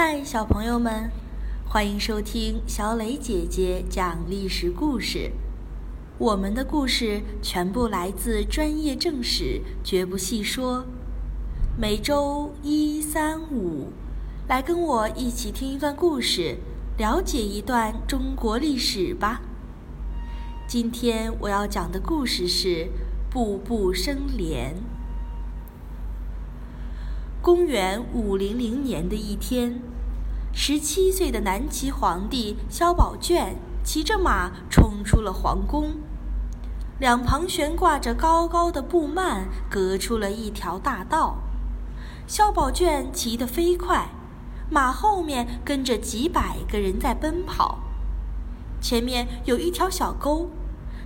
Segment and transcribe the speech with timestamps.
[0.00, 1.10] 嗨，小朋友们，
[1.68, 5.32] 欢迎收听小磊姐姐讲历史故事。
[6.18, 10.86] 我们的故事全部来自专业正史，绝不细说。
[11.76, 13.88] 每周一、三、五，
[14.46, 16.58] 来跟我一起听一段故事，
[16.96, 19.40] 了解一段中国历史吧。
[20.68, 22.68] 今天我要讲的故事是
[23.28, 24.74] 《步步生莲》。
[27.40, 29.80] 公元五零零年的一天，
[30.60, 33.54] 十七岁的南齐皇帝萧宝卷
[33.84, 35.92] 骑着马冲出了皇宫，
[36.98, 41.36] 两旁悬挂着高高的布幔，隔出了一条大道。
[42.26, 44.08] 萧宝卷骑得飞快，
[44.68, 47.78] 马后面跟着几百个人在奔跑。
[48.80, 50.50] 前面有一条小沟，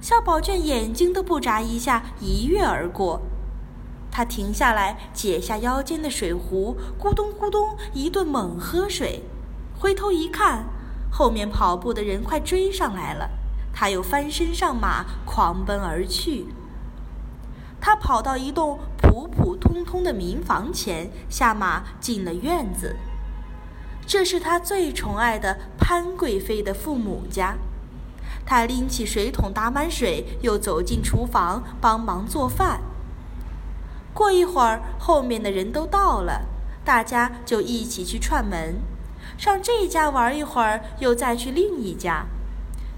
[0.00, 3.20] 萧宝卷眼睛都不眨一下，一跃而过。
[4.12, 9.24] 他停下来，解下腰间的水壶，咕咚咕咚一顿猛喝水。
[9.80, 10.66] 回头一看，
[11.10, 13.30] 后面跑步的人快追上来了，
[13.72, 16.48] 他又翻身上马，狂奔而去。
[17.80, 22.94] 他跑到一栋普普通通的民房前，下马进了院子。
[24.06, 27.56] 这是他最宠爱的潘贵妃的父母家。
[28.44, 32.82] 他拎起水桶打满水，又走进厨房帮忙做饭。
[34.12, 36.42] 过一会儿，后面的人都到了，
[36.84, 38.82] 大家就一起去串门，
[39.40, 42.26] 上这家玩一会儿，又再去另一家。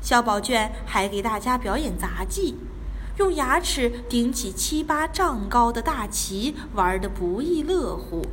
[0.00, 2.56] 萧宝卷还给大家表演杂技。
[3.18, 8.26] 用牙齿顶起七八丈高的大旗，玩得不亦乐乎。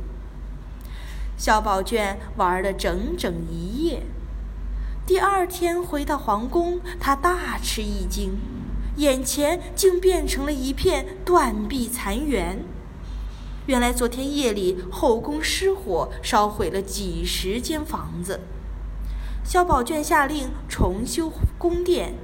[1.36, 4.02] 萧宝卷玩了整整一夜，
[5.06, 8.32] 第二天回到皇宫，他大吃一惊，
[8.96, 12.64] 眼前竟变成了一片断壁残垣。
[13.70, 18.40] 原来昨天夜里后宫失火，烧毁了几十间房子。
[19.44, 22.14] 萧宝卷下令重修宫殿。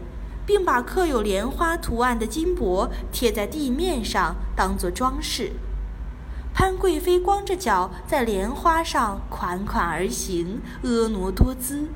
[0.44, 5.52] 并把刻有莲花图案的金箔贴在地面上，当做装饰。
[6.55, 11.89] 潘贵妃光着脚在莲花上款款而行，婀娜多姿。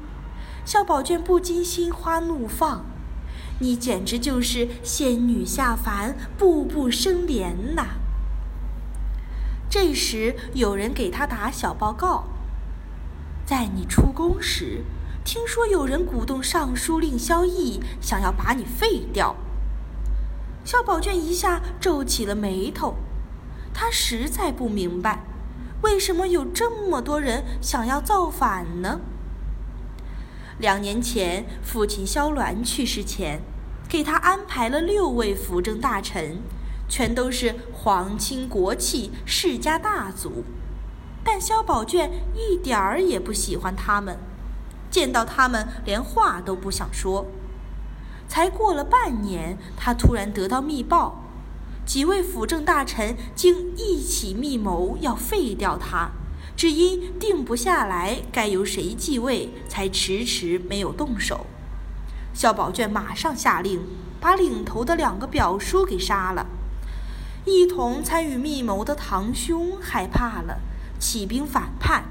[0.64, 2.84] 萧宝卷不禁心花怒放
[3.60, 7.86] ：“你简直就是仙女下凡，步步生莲呐！”
[9.70, 12.24] 这时，有人给他打小报告
[13.46, 14.82] ：“在你出宫时。”
[15.22, 19.36] 听说有人鼓动尚书令萧绎，想要把你废掉。
[20.64, 22.96] 萧宝卷一下皱起了眉头，
[23.72, 25.20] 他实在不明白，
[25.82, 29.00] 为什么有这么多人想要造反呢？
[30.58, 33.42] 两年前，父亲萧鸾去世前，
[33.88, 36.38] 给他安排了六位辅政大臣，
[36.90, 40.44] 全都是皇亲国戚、世家大族，
[41.24, 44.18] 但萧宝卷一点儿也不喜欢他们。
[44.90, 47.26] 见到他们，连话都不想说。
[48.26, 51.22] 才过了半年，他突然得到密报，
[51.86, 56.10] 几位辅政大臣竟一起密谋要废掉他，
[56.56, 61.46] 只因定不下来该由谁继位，才迟迟没有动手。
[62.34, 63.80] 萧宝卷马上下令，
[64.20, 66.46] 把领头的两个表叔给杀了。
[67.50, 70.60] 一同参与密谋的堂兄害怕了，
[70.98, 72.04] 起兵反叛。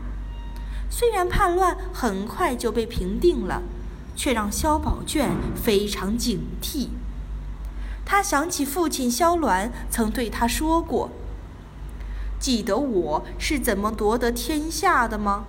[0.89, 3.61] 虽然叛乱很快就被平定了，
[4.15, 6.89] 却让萧宝卷非常警惕。
[8.05, 11.11] 他想起父亲萧鸾曾对他说过
[12.39, 15.45] ：“记得我是怎么夺得天下的吗？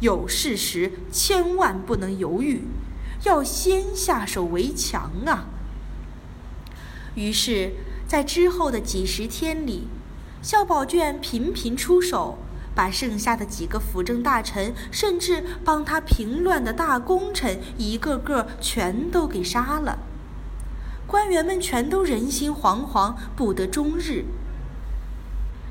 [0.00, 2.62] 有事时千万不能犹豫，
[3.24, 5.46] 要先下手为强啊！”
[7.16, 7.72] 于是，
[8.06, 9.88] 在之后的几十天里，
[10.42, 12.38] 萧宝卷频频出手。
[12.76, 20.00] 把剩下的几个辅政大臣，甚至帮他平乱的大功臣，一个个全都给杀了。
[21.06, 24.24] 官员们全都人心惶惶，不得终日。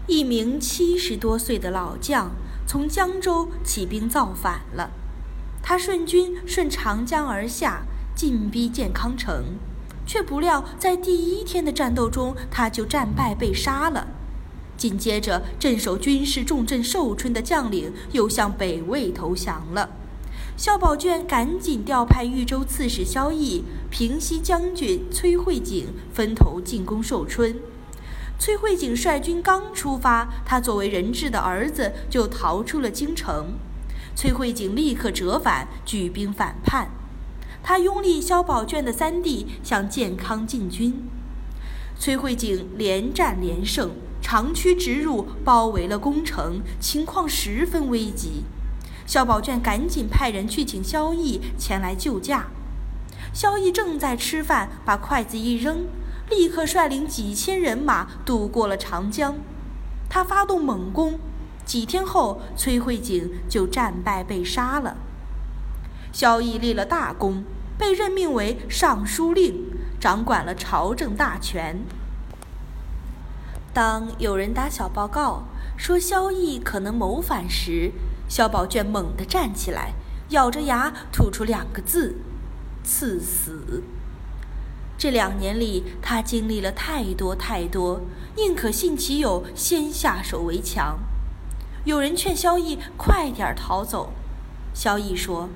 [0.07, 2.31] 一名七十多岁的老将
[2.65, 4.91] 从江州起兵造反了，
[5.61, 7.81] 他顺军顺长江而下，
[8.15, 9.57] 进逼建康城，
[10.05, 14.07] 却不料在第一天的战斗中，他就战败被杀了。
[14.75, 19.89] 紧接着，镇守军事重镇寿春的将领又向北魏投降了。
[20.57, 27.55] 萧宝卷赶紧调派豫州刺史萧绎、平西将军崔慧景分头进攻寿春。
[28.37, 33.53] 崔慧景率军刚出发，他作为人质的儿子就逃出了京城。
[34.15, 36.89] 崔慧景立刻折返，举兵反叛。
[37.63, 41.07] 他拥立萧宝卷的三弟向建康进军。
[41.97, 43.91] 崔慧景连战连胜。
[44.25, 48.45] 长驱直入，包围了宫城，情况十分危急。
[49.05, 52.47] 萧宝卷赶紧派人去请萧绎前来救驾。
[53.33, 55.87] 萧绎正在吃饭，把筷子一扔，
[56.29, 59.35] 立刻率领几千人马渡过了长江。
[60.09, 61.19] 他发动猛攻，
[61.65, 64.95] 几天后，崔慧景就战败被杀了。
[66.13, 67.43] 萧绎立了大功，
[67.77, 69.65] 被任命为尚书令，
[69.99, 71.83] 掌管了朝政大权。
[73.73, 75.45] 当有人打小报告
[75.75, 77.91] 说萧绎可能谋反时，
[78.29, 79.93] 萧宝卷猛地站起来，
[80.29, 82.15] 咬着牙吐出两个字
[82.85, 83.81] ：“赐死。”
[84.95, 88.01] 这两年里，他经历了太多太多，
[88.37, 90.99] 宁可信其有，先下手为强。
[91.83, 94.13] 有人劝萧绎快点逃走，
[94.75, 95.49] 萧绎说：“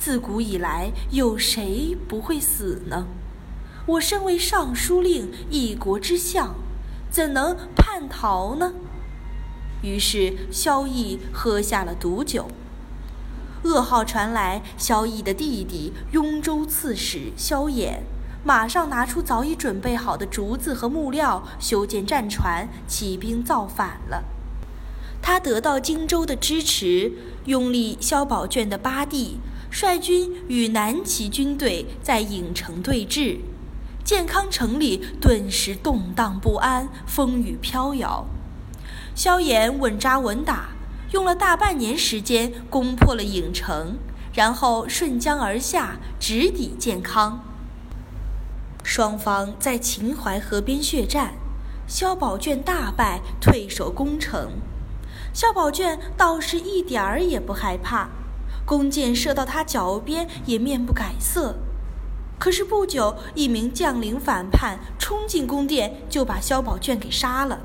[0.00, 3.06] 自古以来，有谁不会死呢？
[3.84, 6.54] 我身为尚书令，一国之相。”
[7.12, 8.72] 怎能叛逃呢？
[9.82, 12.48] 于是萧绎喝下了毒酒。
[13.64, 17.98] 噩耗传来，萧绎的弟弟雍州刺史萧衍，
[18.42, 24.24] 马上拿出早已准备好的竹子和木料，修建战船，起兵造反了。
[25.20, 27.12] 他得到荆州的支持，
[27.44, 33.38] 拥立萧宝卷的八弟，率军与南齐军队在郢城对峙。
[34.02, 38.26] 健康城里顿时动荡不安，风雨飘摇。
[39.14, 40.70] 萧衍稳扎稳打，
[41.12, 43.98] 用了大半年时间攻破了郢城，
[44.32, 47.44] 然后顺江而下，直抵健康。
[48.82, 51.34] 双方在秦淮河边血战，
[51.86, 54.52] 萧宝卷大败，退守攻城。
[55.32, 58.08] 萧宝卷倒是一点儿也不害怕，
[58.70, 61.56] 弓箭射到他脚边也面不改色。
[62.38, 67.58] 可是不久，一名将领反叛，冲进宫殿，就把萧宝卷给杀了。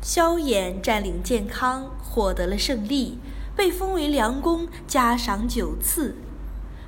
[0.00, 3.18] 萧衍占领建康，获得了胜利，
[3.54, 6.16] 被封为良公，加赏九次。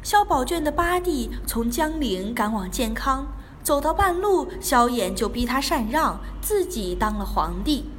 [0.02, 3.26] 萧宝卷的八弟从江陵赶往建康，
[3.62, 7.90] 走到半路，萧衍就逼他禅让，自己当了皇帝。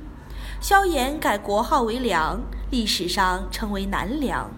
[0.59, 4.49] 萧衍改国号为梁，历史上称为南梁。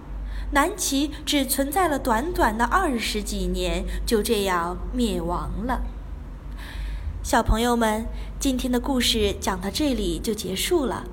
[0.51, 5.81] 南齐只存在了短短的二十几年，就这样灭亡了。
[7.23, 8.05] 小朋友们，
[8.39, 11.05] 今天的故事讲到这里就结束了。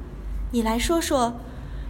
[0.53, 1.35] 你来说说，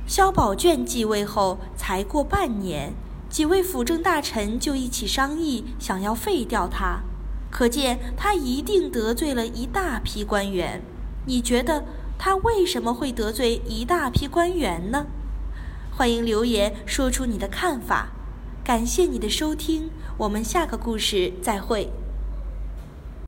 [0.06, 2.94] 萧宝卷继位后才过半年，
[3.29, 7.00] 几位辅政大臣就一起商议，想要废掉他。
[7.50, 10.81] 可见他一定得罪了一大批官员。
[11.27, 11.85] 你觉得
[12.17, 15.06] 他为什么会得罪一大批官员呢？
[15.94, 18.09] 欢迎留言说出你的看法，
[18.65, 21.91] 感谢你的收听，我们下个故事再会。